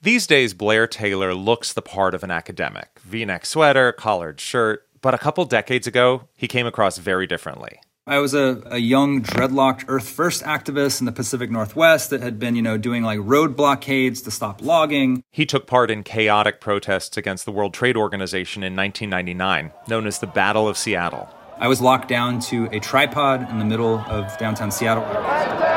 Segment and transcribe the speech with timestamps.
[0.00, 4.86] These days, Blair Taylor looks the part of an academic v neck sweater, collared shirt,
[5.00, 7.80] but a couple decades ago, he came across very differently.
[8.06, 12.38] I was a, a young dreadlocked Earth First activist in the Pacific Northwest that had
[12.38, 15.24] been, you know, doing like road blockades to stop logging.
[15.32, 20.20] He took part in chaotic protests against the World Trade Organization in 1999, known as
[20.20, 21.28] the Battle of Seattle.
[21.58, 25.67] I was locked down to a tripod in the middle of downtown Seattle.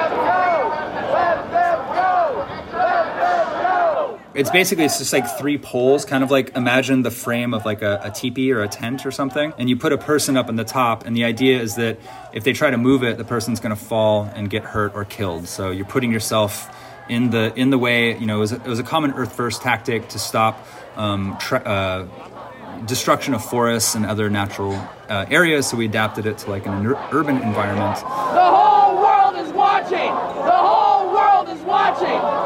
[4.34, 7.82] It's basically it's just like three poles, kind of like imagine the frame of like
[7.82, 10.55] a, a teepee or a tent or something, and you put a person up in
[10.55, 12.00] the top, and the idea is that
[12.32, 15.04] if they try to move it, the person's going to fall and get hurt or
[15.04, 15.50] killed.
[15.50, 16.74] So you're putting yourself
[17.10, 18.18] in the in the way.
[18.18, 21.36] You know, it was a, it was a common Earth First tactic to stop um,
[21.38, 22.07] tra- uh,
[22.86, 24.75] destruction of forests and other natural
[25.10, 25.68] uh, areas.
[25.69, 27.97] So we adapted it to like an ur- urban environment.
[27.97, 30.13] The whole world is watching.
[30.46, 32.41] The whole world is watching.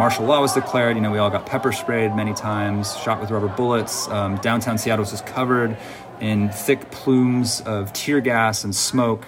[0.00, 0.96] Martial law was declared.
[0.96, 4.08] You know, we all got pepper sprayed many times, shot with rubber bullets.
[4.08, 5.76] Um, downtown Seattle was just covered
[6.22, 9.26] in thick plumes of tear gas and smoke.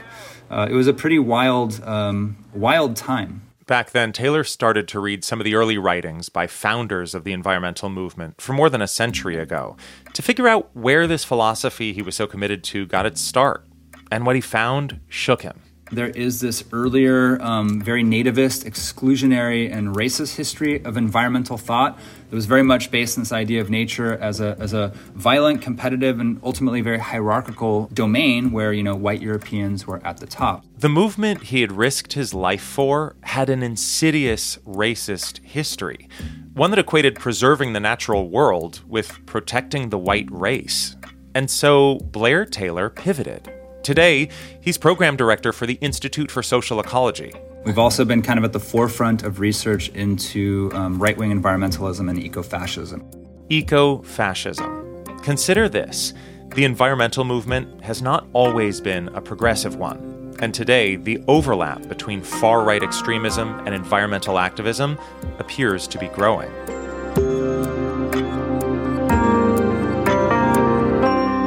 [0.51, 3.42] Uh, it was a pretty wild, um, wild time.
[3.67, 7.34] Back then, Taylor started to read some of the early writings by founders of the
[7.34, 9.77] environmental movement from more than a century ago
[10.14, 13.67] to figure out where this philosophy he was so committed to got its start.
[14.11, 15.61] And what he found shook him
[15.93, 21.98] there is this earlier, um, very nativist, exclusionary, and racist history of environmental thought
[22.31, 25.61] that was very much based on this idea of nature as a, as a violent,
[25.61, 30.65] competitive, and ultimately very hierarchical domain where, you know, white Europeans were at the top.
[30.79, 36.09] The movement he had risked his life for had an insidious racist history,
[36.55, 40.97] one that equated preserving the natural world with protecting the white race.
[41.35, 43.53] And so Blair Taylor pivoted
[43.83, 44.29] Today,
[44.61, 47.33] he's program director for the Institute for Social Ecology.
[47.65, 52.09] We've also been kind of at the forefront of research into um, right wing environmentalism
[52.09, 53.03] and ecofascism.
[53.49, 55.23] Ecofascism.
[55.25, 56.15] Consider this
[56.55, 60.35] the environmental movement has not always been a progressive one.
[60.41, 64.98] And today, the overlap between far right extremism and environmental activism
[65.39, 66.51] appears to be growing.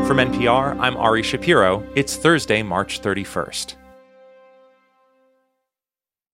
[0.08, 1.84] From NPR, I'm Ari Shapiro.
[1.96, 3.74] It's Thursday, March 31st.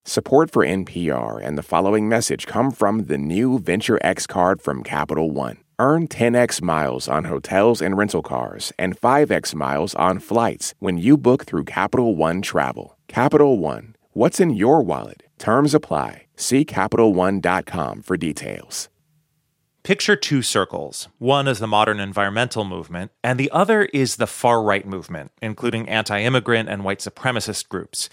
[0.03, 4.83] Support for NPR and the following message come from the new Venture X card from
[4.83, 5.59] Capital One.
[5.79, 11.15] Earn 10x miles on hotels and rental cars and 5x miles on flights when you
[11.15, 12.97] book through Capital One Travel.
[13.07, 15.23] Capital One, what's in your wallet?
[15.39, 16.25] Terms apply.
[16.35, 18.89] See CapitalOne.com for details.
[19.83, 21.07] Picture two circles.
[21.17, 25.89] One is the modern environmental movement, and the other is the far right movement, including
[25.89, 28.07] anti immigrant and white supremacist groups.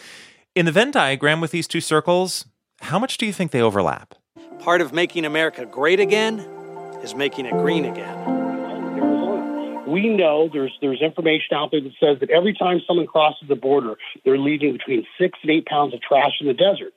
[0.54, 2.46] In the Venn diagram with these two circles,
[2.80, 4.14] how much do you think they overlap?
[4.60, 6.38] Part of making America great again
[7.02, 8.38] is making it green again.
[9.86, 13.56] We know there's there's information out there that says that every time someone crosses the
[13.56, 16.94] border, they're leaving between six and eight pounds of trash in the desert.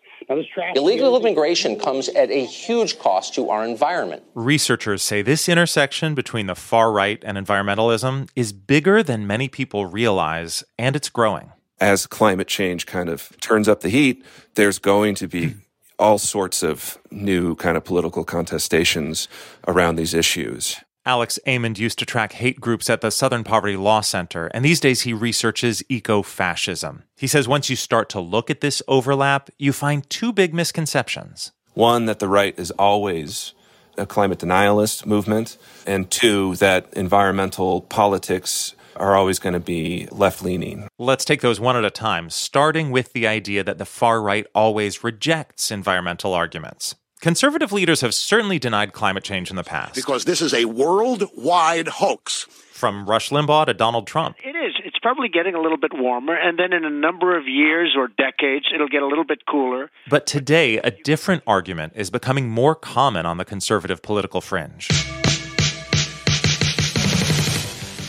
[0.75, 4.23] Illegal immigration comes at a huge cost to our environment.
[4.35, 9.85] Researchers say this intersection between the far right and environmentalism is bigger than many people
[9.85, 11.51] realize, and it's growing.
[11.79, 14.23] As climate change kind of turns up the heat,
[14.55, 15.55] there's going to be
[15.97, 19.27] all sorts of new kind of political contestations
[19.67, 20.77] around these issues.
[21.03, 24.79] Alex Amend used to track hate groups at the Southern Poverty Law Center, and these
[24.79, 27.03] days he researches eco fascism.
[27.17, 31.53] He says once you start to look at this overlap, you find two big misconceptions.
[31.73, 33.53] One, that the right is always
[33.97, 35.57] a climate denialist movement,
[35.87, 40.87] and two, that environmental politics are always going to be left leaning.
[40.99, 44.45] Let's take those one at a time, starting with the idea that the far right
[44.53, 46.93] always rejects environmental arguments.
[47.21, 49.93] Conservative leaders have certainly denied climate change in the past.
[49.93, 52.47] Because this is a worldwide hoax.
[52.71, 54.37] From Rush Limbaugh to Donald Trump.
[54.43, 54.73] It is.
[54.83, 58.07] It's probably getting a little bit warmer, and then in a number of years or
[58.07, 59.91] decades, it'll get a little bit cooler.
[60.09, 64.87] But today, a different argument is becoming more common on the conservative political fringe.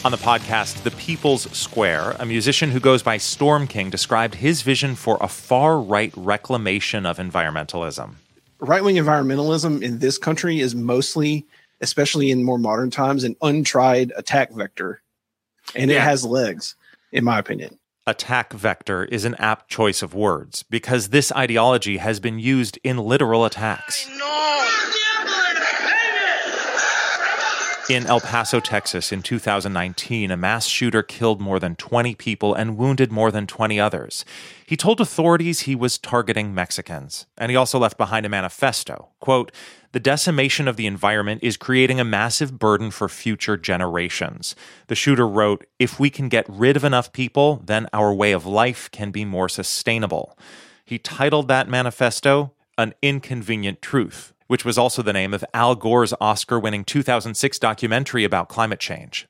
[0.06, 4.62] On the podcast, The People's Square, a musician who goes by Storm King described his
[4.62, 8.15] vision for a far right reclamation of environmentalism
[8.62, 11.47] right wing environmentalism in this country is mostly,
[11.81, 15.03] especially in more modern times, an untried attack vector.
[15.75, 15.99] And yeah.
[15.99, 16.76] it has legs,
[17.12, 17.79] in my opinion.
[18.06, 22.97] Attack vector is an apt choice of words because this ideology has been used in
[22.99, 24.09] literal attacks.
[27.93, 32.79] In El Paso, Texas, in 2019, a mass shooter killed more than 20 people and
[32.79, 34.25] wounded more than 20 others.
[34.65, 39.11] He told authorities he was targeting Mexicans, and he also left behind a manifesto.
[39.21, 39.53] Quote,
[39.93, 44.56] the decimation of the environment is creating a massive burden for future generations.
[44.87, 48.47] The shooter wrote, If we can get rid of enough people, then our way of
[48.47, 50.39] life can be more sustainable.
[50.87, 56.13] He titled that manifesto, An Inconvenient Truth, which was also the name of Al Gore's
[56.21, 59.25] Oscar winning 2006 documentary about climate change.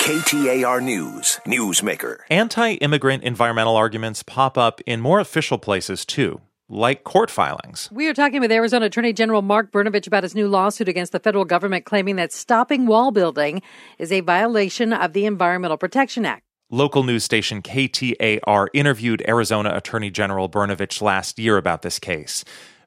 [0.00, 2.20] KTAR News, Newsmaker.
[2.30, 6.40] Anti immigrant environmental arguments pop up in more official places too
[6.70, 7.90] like court filings.
[7.92, 11.20] We are talking with Arizona Attorney General Mark Brnovich about his new lawsuit against the
[11.20, 13.60] federal government claiming that stopping wall building
[13.98, 16.42] is a violation of the Environmental Protection Act.
[16.70, 22.42] Local news station KTAR interviewed Arizona Attorney General Brnovich last year about this case.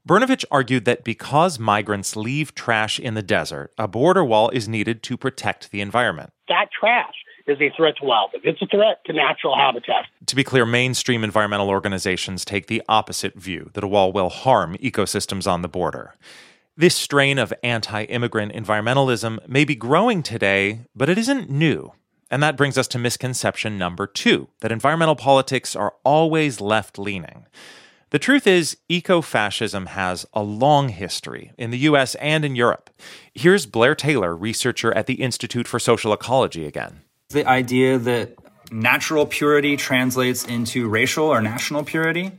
[0.09, 5.03] Brnovich argued that because migrants leave trash in the desert, a border wall is needed
[5.03, 6.33] to protect the environment.
[6.47, 7.13] That trash
[7.45, 8.41] is a threat to wildlife.
[8.43, 10.05] It's a threat to natural habitat.
[10.25, 14.75] To be clear, mainstream environmental organizations take the opposite view that a wall will harm
[14.77, 16.15] ecosystems on the border.
[16.75, 21.93] This strain of anti immigrant environmentalism may be growing today, but it isn't new.
[22.31, 27.45] And that brings us to misconception number two that environmental politics are always left leaning.
[28.11, 32.89] The truth is, eco fascism has a long history in the US and in Europe.
[33.33, 37.01] Here's Blair Taylor, researcher at the Institute for Social Ecology, again.
[37.29, 38.35] The idea that
[38.71, 42.31] natural purity translates into racial or national purity.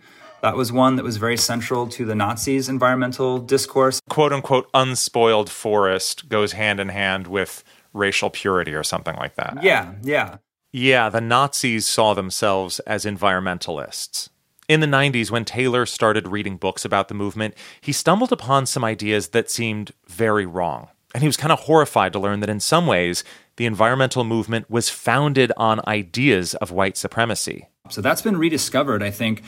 [0.43, 4.01] That was one that was very central to the Nazis' environmental discourse.
[4.09, 7.63] Quote unquote, unspoiled forest goes hand in hand with
[7.93, 9.63] racial purity or something like that.
[9.63, 10.39] Yeah, yeah.
[10.73, 14.31] Yeah, the Nazis saw themselves as environmentalists.
[14.71, 18.85] In the 90s, when Taylor started reading books about the movement, he stumbled upon some
[18.85, 20.87] ideas that seemed very wrong.
[21.13, 23.25] And he was kind of horrified to learn that in some ways,
[23.57, 27.67] the environmental movement was founded on ideas of white supremacy.
[27.89, 29.43] So that's been rediscovered, I think,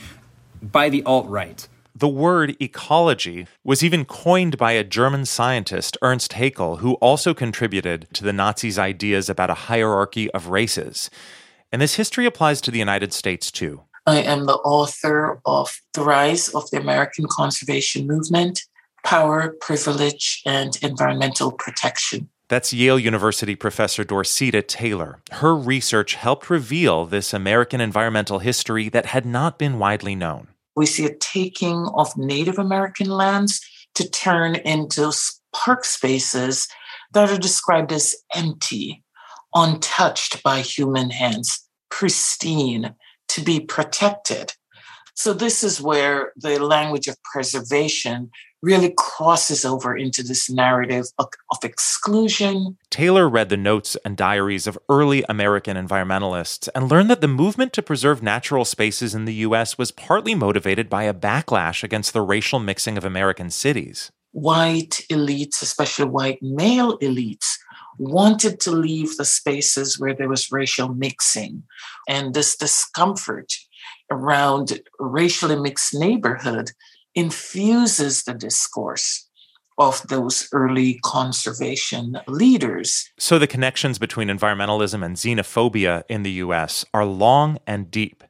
[0.61, 1.65] by the alt right.
[1.95, 8.07] The word ecology was even coined by a German scientist, Ernst Haeckel, who also contributed
[8.11, 11.09] to the Nazis' ideas about a hierarchy of races.
[11.71, 13.83] And this history applies to the United States too.
[14.05, 18.61] I am the author of The Rise of the American Conservation Movement
[19.05, 22.29] Power, Privilege, and Environmental Protection.
[22.49, 25.19] That's Yale University professor Dorceta Taylor.
[25.31, 30.49] Her research helped reveal this American environmental history that had not been widely known.
[30.75, 33.61] We see a taking of Native American lands
[33.95, 35.13] to turn into
[35.55, 36.67] park spaces
[37.13, 39.03] that are described as empty,
[39.55, 42.95] untouched by human hands, pristine,
[43.33, 44.53] to be protected.
[45.15, 48.31] So, this is where the language of preservation
[48.63, 52.77] really crosses over into this narrative of, of, exclusion.
[52.89, 57.73] Taylor read the notes and diaries of early American environmentalists and learned that the movement
[57.73, 59.77] to preserve natural spaces in the U.S.
[59.77, 64.11] was partly motivated by a backlash against the racial mixing of American cities.
[64.31, 67.57] White elites, especially white male elites,
[67.97, 71.63] wanted to leave the spaces where there was racial mixing
[72.07, 73.53] and this discomfort
[74.11, 76.71] around racially mixed neighborhood
[77.15, 79.29] infuses the discourse
[79.77, 83.09] of those early conservation leaders.
[83.17, 88.23] So the connections between environmentalism and xenophobia in the US are long and deep.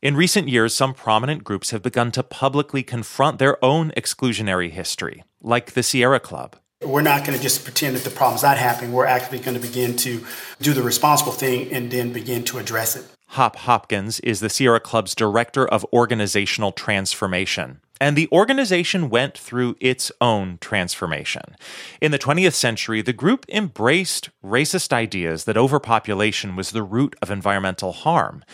[0.00, 5.24] In recent years, some prominent groups have begun to publicly confront their own exclusionary history,
[5.42, 6.56] like the Sierra Club.
[6.84, 8.92] We're not going to just pretend that the problem's not happening.
[8.92, 10.24] We're actually going to begin to
[10.60, 13.04] do the responsible thing and then begin to address it.
[13.32, 17.80] Hop Hopkins is the Sierra Club's Director of Organizational Transformation.
[18.00, 21.56] And the organization went through its own transformation.
[22.00, 27.32] In the 20th century, the group embraced racist ideas that overpopulation was the root of
[27.32, 28.44] environmental harm.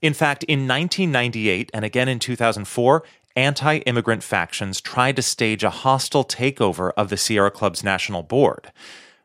[0.00, 3.02] In fact, in 1998 and again in 2004,
[3.36, 8.72] anti immigrant factions tried to stage a hostile takeover of the Sierra Club's national board.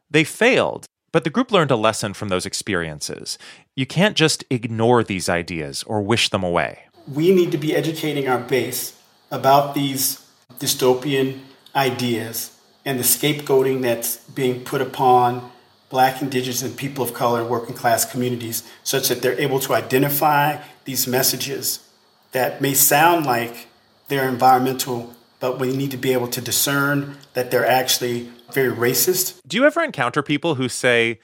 [0.09, 3.37] They failed, but the group learned a lesson from those experiences.
[3.75, 6.83] You can't just ignore these ideas or wish them away.
[7.11, 8.97] We need to be educating our base
[9.31, 10.25] about these
[10.59, 11.39] dystopian
[11.75, 15.51] ideas and the scapegoating that's being put upon
[15.89, 20.57] black, indigenous, and people of color working class communities such that they're able to identify
[20.85, 21.87] these messages
[22.31, 23.67] that may sound like
[24.11, 29.39] they're environmental, but we need to be able to discern that they're actually very racist.
[29.47, 31.21] Do you ever encounter people who say,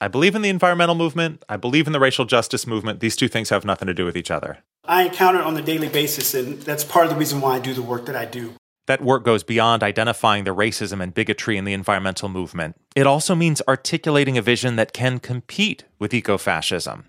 [0.00, 3.28] I believe in the environmental movement, I believe in the racial justice movement, these two
[3.28, 4.58] things have nothing to do with each other?
[4.84, 7.58] I encounter it on a daily basis, and that's part of the reason why I
[7.60, 8.54] do the work that I do.
[8.88, 12.74] That work goes beyond identifying the racism and bigotry in the environmental movement.
[12.96, 17.04] It also means articulating a vision that can compete with ecofascism.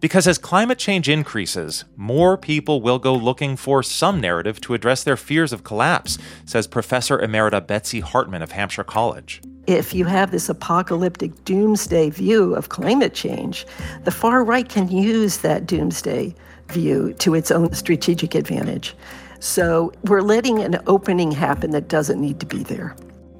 [0.00, 5.04] Because as climate change increases, more people will go looking for some narrative to address
[5.04, 9.40] their fears of collapse, says Professor Emerita Betsy Hartmann of Hampshire College.
[9.68, 13.66] If you have this apocalyptic doomsday view of climate change,
[14.02, 16.34] the far right can use that doomsday
[16.70, 18.96] view to its own strategic advantage.
[19.40, 22.94] So we're letting an opening happen that doesn't need to be there.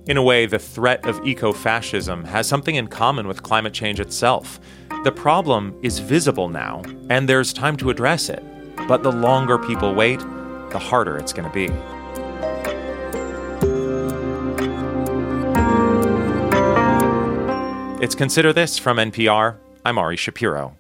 [0.07, 4.01] In a way, the threat of eco fascism has something in common with climate change
[4.01, 4.59] itself.
[5.05, 8.43] The problem is visible now, and there's time to address it.
[8.89, 10.19] But the longer people wait,
[10.71, 11.67] the harder it's going to be.
[18.03, 19.59] It's Consider This from NPR.
[19.85, 20.80] I'm Ari Shapiro.